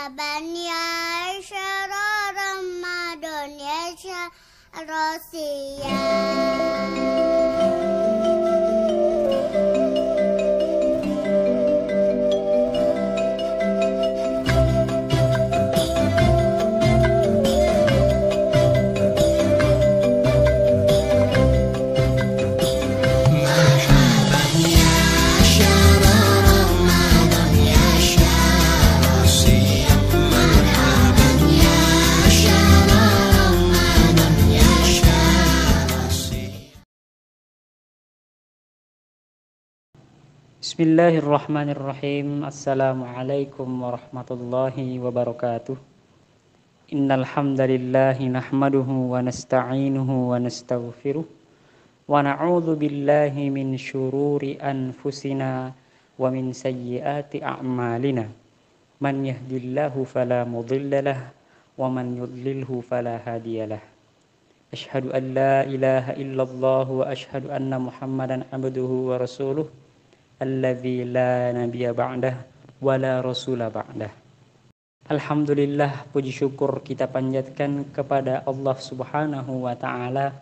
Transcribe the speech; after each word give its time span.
مرحبا 0.00 0.38
يا 0.56 1.40
شهر 1.40 1.90
رمضان 2.32 3.50
يا 3.60 3.96
شهر 3.96 4.30
Bismillahirrahmanirrahim. 40.61 42.45
Assalamualaikum 42.45 43.65
warahmatullahi 43.65 45.01
wabarakatuh. 45.01 45.73
Innal 46.93 47.25
hamdalillahi 47.25 48.29
nahmaduhu 48.29 49.09
wa 49.09 49.25
nasta'inuhu 49.25 50.29
wa 50.29 50.37
nastaghfiruh 50.37 51.25
wa 52.05 52.21
na'udzu 52.21 52.77
billahi 52.77 53.49
min 53.49 53.73
syururi 53.73 54.61
anfusina 54.61 55.73
wa 56.21 56.29
min 56.29 56.53
sayyiati 56.53 57.41
a'malina. 57.41 58.29
Man 59.01 59.25
yahdillahu 59.25 60.05
fala 60.05 60.45
mudhillalah 60.45 61.33
wa 61.73 61.89
man 61.89 62.13
yudlilhu 62.13 62.85
fala 62.85 63.17
hadiyalah 63.17 63.81
Ashhadu 64.69 65.09
an 65.09 65.33
la 65.33 65.65
ilaha 65.65 66.13
illallah 66.21 66.85
wa 66.85 67.09
ashhadu 67.09 67.49
anna 67.49 67.81
Muhammadan 67.81 68.45
abduhu 68.53 69.09
wa 69.09 69.17
rasuluh 69.17 69.80
alladzi 70.41 71.05
la 71.05 71.53
nabiyya 71.53 71.93
ba'dah 71.93 72.35
wa 72.81 72.97
la 72.97 73.21
rasula. 73.21 73.69
Alhamdulillah 75.05 76.09
puji 76.09 76.33
syukur 76.33 76.81
kita 76.81 77.05
panjatkan 77.05 77.85
kepada 77.93 78.41
Allah 78.49 78.77
Subhanahu 78.81 79.69
wa 79.69 79.77
taala 79.77 80.33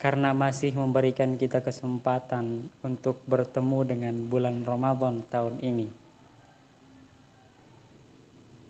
karena 0.00 0.32
masih 0.32 0.72
memberikan 0.72 1.36
kita 1.36 1.60
kesempatan 1.60 2.72
untuk 2.80 3.20
bertemu 3.28 3.78
dengan 3.84 4.14
bulan 4.24 4.64
Ramadan 4.64 5.20
tahun 5.28 5.60
ini. 5.60 5.88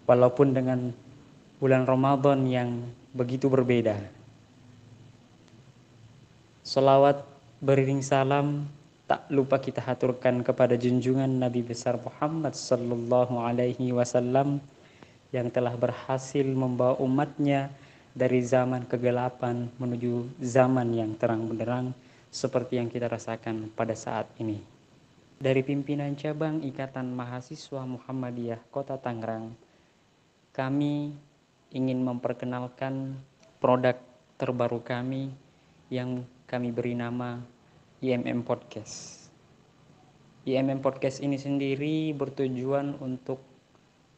Walaupun 0.09 0.57
dengan 0.57 0.91
bulan 1.61 1.85
Ramadan 1.85 2.49
yang 2.49 2.71
begitu 3.13 3.53
berbeda. 3.53 4.01
Salawat 6.65 7.23
beriring 7.61 8.01
salam 8.01 8.65
tak 9.09 9.25
lupa 9.33 9.57
kita 9.57 9.81
haturkan 9.81 10.45
kepada 10.45 10.77
junjungan 10.77 11.41
Nabi 11.41 11.65
besar 11.65 11.97
Muhammad 11.97 12.53
sallallahu 12.53 13.41
alaihi 13.41 13.89
wasallam 13.97 14.61
yang 15.33 15.49
telah 15.49 15.73
berhasil 15.81 16.45
membawa 16.45 17.01
umatnya 17.01 17.73
dari 18.13 18.45
zaman 18.45 18.85
kegelapan 18.85 19.73
menuju 19.81 20.29
zaman 20.45 20.93
yang 20.93 21.17
terang 21.17 21.49
benderang 21.49 21.97
seperti 22.29 22.77
yang 22.77 22.93
kita 22.93 23.09
rasakan 23.09 23.73
pada 23.73 23.97
saat 23.97 24.29
ini. 24.45 24.61
Dari 25.41 25.65
pimpinan 25.65 26.13
cabang 26.13 26.61
Ikatan 26.61 27.09
Mahasiswa 27.09 27.89
Muhammadiyah 27.89 28.61
Kota 28.69 29.01
Tangerang, 29.01 29.57
kami 30.53 31.17
ingin 31.73 32.05
memperkenalkan 32.05 33.17
produk 33.57 33.97
terbaru 34.37 34.85
kami 34.85 35.33
yang 35.89 36.29
kami 36.45 36.69
beri 36.75 36.93
nama 36.93 37.41
IMM 37.99 38.47
Podcast. 38.47 39.27
IMM 40.47 40.79
Podcast 40.79 41.19
ini 41.19 41.35
sendiri 41.35 42.15
bertujuan 42.15 42.95
untuk 43.03 43.43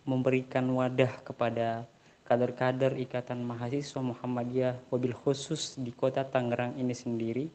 memberikan 0.04 0.68
wadah 0.76 1.24
kepada 1.24 1.88
kader-kader 2.28 3.00
Ikatan 3.00 3.40
Mahasiswa 3.40 4.04
Muhammadiyah 4.04 4.76
wabil 4.92 5.16
khusus 5.16 5.80
di 5.80 5.96
kota 5.96 6.28
Tangerang 6.28 6.76
ini 6.76 6.92
sendiri 6.92 7.48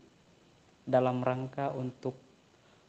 dalam 0.82 1.22
rangka 1.22 1.70
untuk 1.78 2.18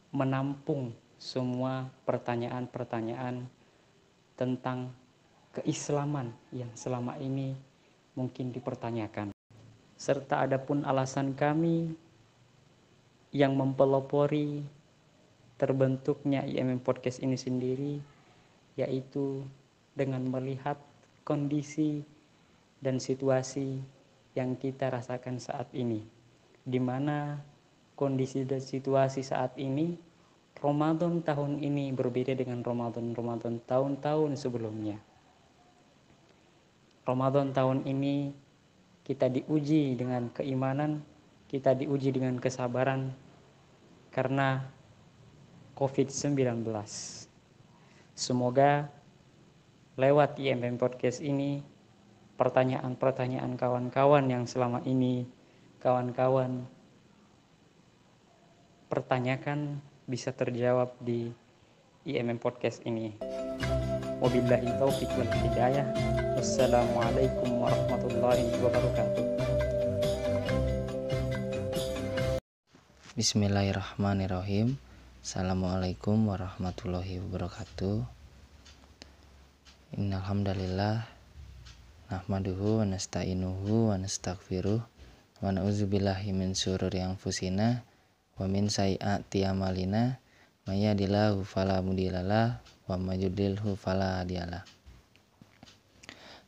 menampung 0.09 0.97
semua 1.21 1.93
pertanyaan-pertanyaan 2.09 3.45
tentang 4.33 4.97
keislaman 5.53 6.33
yang 6.49 6.73
selama 6.73 7.13
ini 7.21 7.53
mungkin 8.17 8.49
dipertanyakan. 8.49 9.29
Serta 9.93 10.41
adapun 10.41 10.81
alasan 10.89 11.37
kami 11.37 12.06
yang 13.37 13.53
mempelopori 13.53 14.65
terbentuknya 15.61 16.41
IMM 16.41 16.81
Podcast 16.81 17.21
ini 17.21 17.37
sendiri 17.37 18.01
yaitu 18.73 19.45
dengan 19.93 20.25
melihat 20.25 20.81
kondisi 21.21 22.01
dan 22.81 22.97
situasi 22.97 23.77
yang 24.33 24.57
kita 24.57 24.89
rasakan 24.89 25.37
saat 25.37 25.69
ini 25.77 26.01
di 26.65 26.81
mana 26.81 27.37
kondisi 27.93 28.41
dan 28.41 28.57
situasi 28.57 29.21
saat 29.21 29.53
ini 29.61 29.93
Ramadan 30.57 31.21
tahun 31.21 31.61
ini 31.61 31.93
berbeda 31.93 32.33
dengan 32.33 32.65
Ramadan-Ramadan 32.65 33.61
tahun-tahun 33.69 34.41
sebelumnya. 34.41 34.97
Ramadan 37.05 37.53
tahun 37.53 37.85
ini 37.85 38.33
kita 39.05 39.29
diuji 39.29 39.93
dengan 39.93 40.33
keimanan 40.33 41.05
kita 41.47 41.71
diuji 41.71 42.11
dengan 42.11 42.35
kesabaran 42.43 43.15
karena 44.17 44.65
COVID-19. 45.77 46.65
Semoga 48.17 48.89
lewat 49.93 50.41
IMM 50.41 50.81
Podcast 50.81 51.21
ini 51.21 51.61
pertanyaan-pertanyaan 52.33 53.53
kawan-kawan 53.53 54.25
yang 54.25 54.49
selama 54.49 54.81
ini 54.89 55.29
kawan-kawan 55.77 56.65
pertanyakan 58.89 59.77
bisa 60.09 60.33
terjawab 60.33 60.97
di 60.97 61.29
IMM 62.09 62.41
Podcast 62.41 62.81
ini. 62.89 63.13
Wabillahi 64.17 64.81
taufiq 64.81 65.13
wal 65.13 65.29
hidayah. 65.45 65.85
Wassalamualaikum 66.33 67.61
warahmatullahi 67.61 68.49
wabarakatuh. 68.65 69.36
Bismillahirrahmanirrahim. 73.17 74.77
Assalamualaikum 75.25 76.29
warahmatullahi 76.29 77.17
wabarakatuh. 77.17 78.05
Innalhamdalillah 79.97 81.01
Nahmaduhu 82.13 82.77
wa 82.77 82.85
nasta'inuhu 82.85 83.89
wa 83.89 83.97
nasta'gfiruh 83.97 84.85
Wa 85.41 85.49
na'udzubillahi 85.49 86.29
min 86.29 86.53
sururi 86.53 87.01
anfusina 87.01 87.81
Wa 88.37 88.45
min 88.45 88.69
sayi'ati 88.69 89.49
amalina. 89.49 90.21
Mayadillahu 90.69 91.41
falamudilalah 91.41 92.61
Wa 92.85 93.01
majudilhu 93.01 93.81
falahadiyalah 93.81 94.61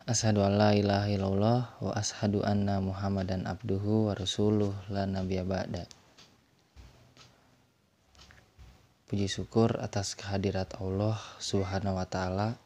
Ashadu 0.05 0.45
an 0.45 0.61
la 0.61 0.77
ilaha 0.77 1.09
illallah 1.09 1.81
Wa 1.81 1.97
ashadu 1.97 2.45
anna 2.45 2.77
muhammadan 2.77 3.49
abduhu 3.49 4.05
wa 4.05 4.13
rasuluh 4.13 4.77
la 4.93 5.09
nabiya 5.09 5.49
ba'da 5.49 5.89
Puji 9.09 9.25
syukur 9.25 9.81
atas 9.81 10.13
kehadirat 10.13 10.77
Allah 10.77 11.17
Subhanahu 11.41 11.97
wa 11.97 12.05
taala 12.05 12.61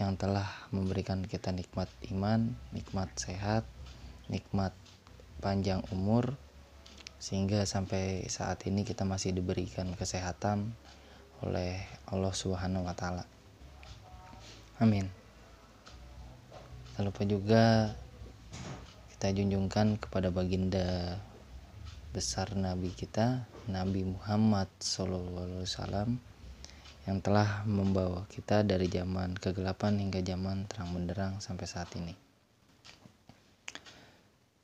yang 0.00 0.16
telah 0.16 0.48
memberikan 0.72 1.20
kita 1.20 1.52
nikmat 1.52 1.92
iman, 2.16 2.56
nikmat 2.72 3.12
sehat, 3.20 3.60
nikmat 4.32 4.72
panjang 5.44 5.84
umur 5.92 6.32
sehingga 7.20 7.68
sampai 7.68 8.24
saat 8.32 8.64
ini 8.64 8.88
kita 8.88 9.04
masih 9.04 9.36
diberikan 9.36 9.92
kesehatan 9.92 10.72
oleh 11.44 11.76
Allah 12.08 12.32
Subhanahu 12.32 12.88
wa 12.88 12.96
taala. 12.96 13.28
Amin. 14.80 15.04
Tak 16.96 17.04
lupa 17.04 17.28
juga 17.28 17.92
kita 19.12 19.28
junjungkan 19.28 20.00
kepada 20.00 20.32
baginda 20.32 21.20
besar 22.16 22.56
Nabi 22.56 22.96
kita 22.96 23.44
Nabi 23.68 24.00
Muhammad 24.08 24.72
SAW 24.80 26.16
yang 27.04 27.20
telah 27.20 27.60
membawa 27.68 28.24
kita 28.32 28.64
dari 28.64 28.88
zaman 28.88 29.36
kegelapan 29.36 30.00
hingga 30.00 30.24
zaman 30.24 30.64
terang 30.64 30.96
benderang 30.96 31.44
sampai 31.44 31.68
saat 31.68 31.92
ini. 31.92 32.16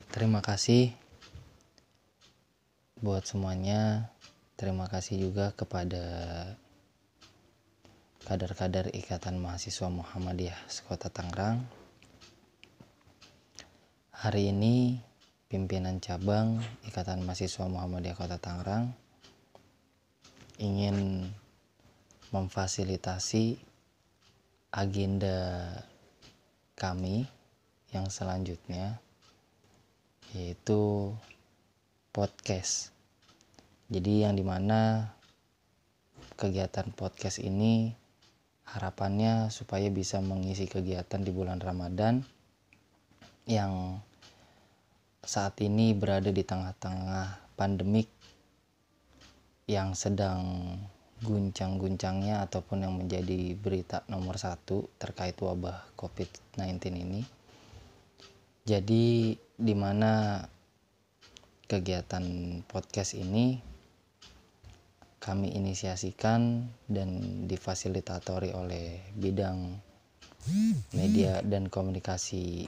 Terima 0.08 0.40
kasih 0.40 0.96
buat 3.04 3.28
semuanya. 3.28 4.08
Terima 4.56 4.88
kasih 4.88 5.20
juga 5.20 5.52
kepada 5.52 6.00
kader-kader 8.24 8.96
Ikatan 8.96 9.36
Mahasiswa 9.36 9.92
Muhammadiyah 9.92 10.56
Sekota 10.72 11.12
Tangerang. 11.12 11.68
Hari 14.16 14.56
ini 14.56 15.04
pimpinan 15.52 16.00
cabang 16.00 16.64
Ikatan 16.88 17.28
Mahasiswa 17.28 17.68
Muhammadiyah 17.68 18.16
Kota 18.16 18.40
Tangerang 18.40 18.88
ingin 20.56 21.28
memfasilitasi 22.32 23.60
agenda 24.72 25.68
kami 26.72 27.28
yang 27.92 28.08
selanjutnya 28.08 28.96
yaitu 30.32 31.12
podcast. 32.16 32.88
Jadi 33.92 34.24
yang 34.24 34.32
di 34.32 34.48
mana 34.48 35.12
kegiatan 36.40 36.88
podcast 36.96 37.44
ini 37.44 37.92
harapannya 38.72 39.52
supaya 39.52 39.92
bisa 39.92 40.24
mengisi 40.24 40.64
kegiatan 40.64 41.20
di 41.20 41.28
bulan 41.28 41.60
Ramadan 41.60 42.24
yang 43.44 44.00
saat 45.22 45.54
ini 45.62 45.94
berada 45.94 46.34
di 46.34 46.42
tengah-tengah 46.42 47.54
pandemik 47.54 48.10
yang 49.70 49.94
sedang 49.94 50.74
guncang-guncangnya 51.22 52.42
ataupun 52.42 52.82
yang 52.82 52.98
menjadi 52.98 53.54
berita 53.54 54.02
nomor 54.10 54.34
satu 54.34 54.90
terkait 54.98 55.38
wabah 55.38 55.94
COVID-19 55.94 56.98
ini. 56.98 57.22
Jadi 58.66 59.38
di 59.38 59.74
mana 59.78 60.42
kegiatan 61.70 62.22
podcast 62.66 63.14
ini 63.14 63.62
kami 65.22 65.54
inisiasikan 65.54 66.66
dan 66.90 67.10
difasilitatori 67.46 68.50
oleh 68.50 69.14
bidang 69.14 69.78
media 70.98 71.38
dan 71.46 71.70
komunikasi 71.70 72.66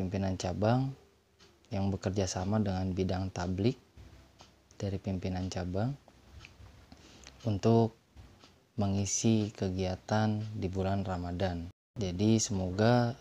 pimpinan 0.00 0.40
cabang 0.40 0.96
yang 1.68 1.92
bekerja 1.92 2.24
sama 2.24 2.56
dengan 2.56 2.88
bidang 2.96 3.28
tablik 3.28 3.76
dari 4.80 4.96
pimpinan 4.96 5.52
cabang 5.52 5.92
untuk 7.44 7.92
mengisi 8.80 9.52
kegiatan 9.52 10.40
di 10.56 10.72
bulan 10.72 11.04
Ramadan. 11.04 11.68
Jadi 12.00 12.40
semoga 12.40 13.12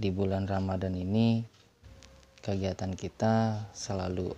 di 0.00 0.08
bulan 0.08 0.48
Ramadan 0.48 0.96
ini 0.96 1.44
kegiatan 2.40 2.96
kita 2.96 3.68
selalu 3.76 4.32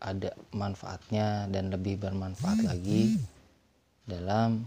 ada 0.00 0.32
manfaatnya 0.56 1.44
dan 1.52 1.68
lebih 1.68 2.00
bermanfaat 2.00 2.64
lagi 2.64 3.20
dalam 4.08 4.64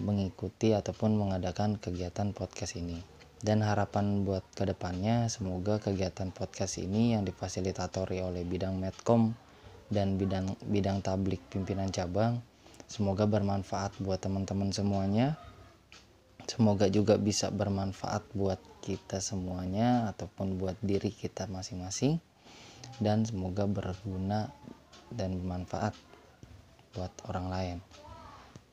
mengikuti 0.00 0.72
ataupun 0.72 1.12
mengadakan 1.12 1.76
kegiatan 1.76 2.32
podcast 2.32 2.80
ini. 2.80 3.19
Dan 3.40 3.64
harapan 3.64 4.28
buat 4.28 4.44
ke 4.52 4.68
depannya 4.68 5.32
semoga 5.32 5.80
kegiatan 5.80 6.28
podcast 6.28 6.76
ini 6.76 7.16
yang 7.16 7.24
difasilitatori 7.24 8.20
oleh 8.20 8.44
bidang 8.44 8.76
Medcom 8.76 9.32
dan 9.88 10.20
bidang 10.20 10.60
bidang 10.68 11.00
tablik 11.00 11.40
pimpinan 11.48 11.88
cabang 11.88 12.44
semoga 12.90 13.24
bermanfaat 13.24 14.02
buat 14.02 14.18
teman-teman 14.18 14.74
semuanya. 14.74 15.38
Semoga 16.50 16.90
juga 16.90 17.14
bisa 17.14 17.46
bermanfaat 17.54 18.26
buat 18.34 18.58
kita 18.82 19.22
semuanya 19.22 20.10
ataupun 20.10 20.58
buat 20.58 20.74
diri 20.82 21.14
kita 21.14 21.46
masing-masing. 21.46 22.18
Dan 22.98 23.22
semoga 23.22 23.70
berguna 23.70 24.50
dan 25.14 25.38
bermanfaat 25.38 25.94
buat 26.98 27.14
orang 27.30 27.46
lain. 27.46 27.76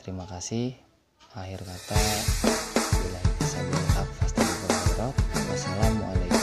Terima 0.01 0.25
kasih. 0.25 0.73
Akhir 1.37 1.61
kata 1.61 1.93
bila 2.97 3.36
wabarakatuh. 4.97 5.49
Wassalamualaikum. 5.53 6.36